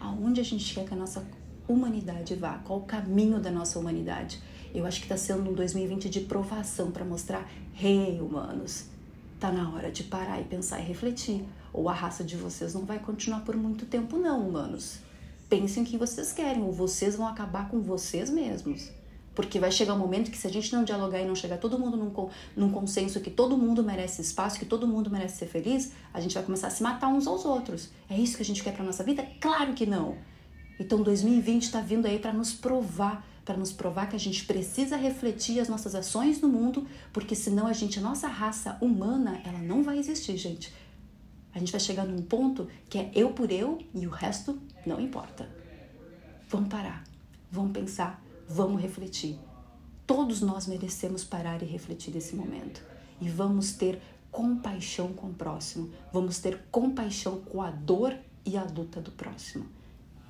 aonde 0.00 0.40
a 0.40 0.44
gente 0.44 0.74
quer 0.74 0.84
que 0.84 0.92
a 0.92 0.96
nossa 0.96 1.26
humanidade 1.68 2.34
vá, 2.34 2.58
qual 2.58 2.80
o 2.80 2.84
caminho 2.84 3.40
da 3.40 3.50
nossa 3.50 3.78
humanidade. 3.78 4.40
Eu 4.74 4.84
acho 4.84 4.98
que 4.98 5.06
está 5.06 5.16
sendo 5.16 5.50
um 5.50 5.54
2020 5.54 6.08
de 6.08 6.20
provação 6.20 6.90
para 6.90 7.04
mostrar, 7.04 7.50
rei 7.72 8.10
hey, 8.10 8.20
humanos, 8.20 8.86
tá 9.40 9.50
na 9.50 9.70
hora 9.70 9.90
de 9.90 10.04
parar 10.04 10.40
e 10.40 10.44
pensar 10.44 10.80
e 10.80 10.84
refletir. 10.84 11.44
Ou 11.72 11.88
a 11.88 11.92
raça 11.92 12.24
de 12.24 12.36
vocês 12.36 12.74
não 12.74 12.84
vai 12.84 12.98
continuar 12.98 13.40
por 13.40 13.56
muito 13.56 13.86
tempo, 13.86 14.16
não, 14.16 14.48
humanos 14.48 15.05
pensem 15.48 15.82
o 15.82 15.86
que 15.86 15.96
vocês 15.96 16.32
querem, 16.32 16.62
ou 16.62 16.72
vocês 16.72 17.16
vão 17.16 17.26
acabar 17.26 17.68
com 17.68 17.80
vocês 17.80 18.30
mesmos. 18.30 18.90
Porque 19.34 19.58
vai 19.60 19.70
chegar 19.70 19.92
um 19.92 19.98
momento 19.98 20.30
que 20.30 20.38
se 20.38 20.46
a 20.46 20.50
gente 20.50 20.72
não 20.72 20.82
dialogar 20.82 21.20
e 21.20 21.26
não 21.26 21.34
chegar 21.34 21.58
todo 21.58 21.78
mundo 21.78 21.96
num, 21.96 22.30
num 22.56 22.70
consenso 22.70 23.20
que 23.20 23.30
todo 23.30 23.56
mundo 23.56 23.84
merece 23.84 24.22
espaço, 24.22 24.58
que 24.58 24.64
todo 24.64 24.88
mundo 24.88 25.10
merece 25.10 25.36
ser 25.36 25.46
feliz, 25.46 25.92
a 26.12 26.20
gente 26.20 26.34
vai 26.34 26.42
começar 26.42 26.68
a 26.68 26.70
se 26.70 26.82
matar 26.82 27.08
uns 27.08 27.26
aos 27.26 27.44
outros. 27.44 27.90
É 28.08 28.16
isso 28.16 28.36
que 28.36 28.42
a 28.42 28.46
gente 28.46 28.62
quer 28.62 28.72
para 28.72 28.82
nossa 28.82 29.04
vida? 29.04 29.26
Claro 29.38 29.74
que 29.74 29.84
não. 29.84 30.16
Então 30.80 31.02
2020 31.02 31.64
está 31.64 31.80
vindo 31.80 32.06
aí 32.06 32.18
para 32.18 32.32
nos 32.32 32.54
provar, 32.54 33.26
para 33.44 33.58
nos 33.58 33.72
provar 33.72 34.08
que 34.08 34.16
a 34.16 34.18
gente 34.18 34.44
precisa 34.46 34.96
refletir 34.96 35.60
as 35.60 35.68
nossas 35.68 35.94
ações 35.94 36.40
no 36.40 36.48
mundo, 36.48 36.86
porque 37.12 37.34
senão 37.34 37.66
a 37.66 37.74
gente, 37.74 37.98
a 37.98 38.02
nossa 38.02 38.28
raça 38.28 38.78
humana, 38.80 39.40
ela 39.44 39.58
não 39.58 39.82
vai 39.82 39.98
existir, 39.98 40.36
gente. 40.38 40.72
A 41.56 41.58
gente 41.58 41.72
vai 41.72 41.80
chegar 41.80 42.04
num 42.04 42.20
ponto 42.20 42.68
que 42.86 42.98
é 42.98 43.10
eu 43.14 43.30
por 43.30 43.50
eu 43.50 43.78
e 43.94 44.06
o 44.06 44.10
resto 44.10 44.60
não 44.84 45.00
importa. 45.00 45.48
Vamos 46.50 46.68
parar, 46.68 47.02
vamos 47.50 47.72
pensar, 47.72 48.22
vamos 48.46 48.82
refletir. 48.82 49.38
Todos 50.06 50.42
nós 50.42 50.66
merecemos 50.66 51.24
parar 51.24 51.62
e 51.62 51.64
refletir 51.64 52.12
nesse 52.12 52.36
momento. 52.36 52.84
E 53.22 53.30
vamos 53.30 53.72
ter 53.72 54.02
compaixão 54.30 55.14
com 55.14 55.28
o 55.28 55.32
próximo. 55.32 55.90
Vamos 56.12 56.40
ter 56.40 56.62
compaixão 56.70 57.40
com 57.40 57.62
a 57.62 57.70
dor 57.70 58.14
e 58.44 58.58
a 58.58 58.62
luta 58.62 59.00
do 59.00 59.10
próximo. 59.12 59.66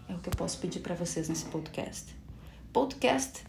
É 0.09 0.14
o 0.14 0.21
que 0.21 0.28
eu 0.28 0.35
posso 0.37 0.61
pedir 0.61 0.78
para 0.78 0.95
vocês 0.95 1.28
nesse 1.28 1.47
podcast. 1.47 2.14
Podcast 2.73 3.45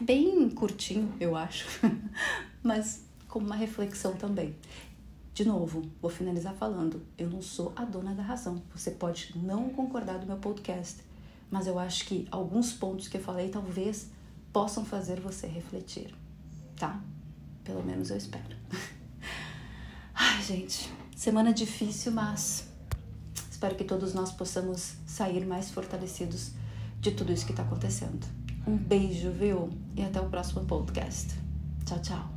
bem 0.00 0.48
curtinho, 0.48 1.12
eu 1.18 1.34
acho, 1.34 1.66
mas 2.62 3.04
com 3.26 3.40
uma 3.40 3.56
reflexão 3.56 4.14
também. 4.14 4.54
De 5.34 5.44
novo, 5.44 5.82
vou 6.00 6.10
finalizar 6.10 6.54
falando: 6.54 7.02
eu 7.18 7.28
não 7.28 7.42
sou 7.42 7.72
a 7.74 7.84
dona 7.84 8.14
da 8.14 8.22
razão. 8.22 8.62
Você 8.72 8.92
pode 8.92 9.36
não 9.36 9.68
concordar 9.70 10.18
do 10.18 10.26
meu 10.26 10.36
podcast, 10.36 11.02
mas 11.50 11.66
eu 11.66 11.76
acho 11.76 12.06
que 12.06 12.28
alguns 12.30 12.72
pontos 12.72 13.08
que 13.08 13.16
eu 13.16 13.20
falei 13.20 13.48
talvez 13.48 14.10
possam 14.52 14.84
fazer 14.84 15.20
você 15.20 15.48
refletir, 15.48 16.14
tá? 16.76 17.02
Pelo 17.64 17.82
menos 17.82 18.10
eu 18.10 18.16
espero. 18.16 18.56
Ai, 20.14 20.40
gente, 20.42 20.88
semana 21.16 21.52
difícil, 21.52 22.12
mas 22.12 22.68
espero 23.50 23.74
que 23.74 23.82
todos 23.82 24.14
nós 24.14 24.30
possamos 24.30 24.94
sair 25.04 25.44
mais 25.44 25.68
fortalecidos 25.68 26.52
de 27.00 27.10
tudo 27.10 27.32
isso 27.32 27.44
que 27.44 27.52
está 27.52 27.64
acontecendo. 27.64 28.24
Um 28.64 28.76
beijo, 28.76 29.32
viu? 29.32 29.70
E 29.96 30.02
até 30.04 30.20
o 30.20 30.28
próximo 30.30 30.64
podcast. 30.64 31.34
Tchau, 31.84 31.98
tchau. 32.00 32.33